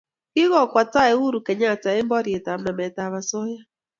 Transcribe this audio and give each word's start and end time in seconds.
Kikokwa 0.33 0.83
tai 0.93 1.11
uhuru 1.17 1.39
Kenyatta 1.45 1.89
eng 1.97 2.07
borietap 2.11 2.59
nametab 2.61 3.13
osoya 3.19 3.59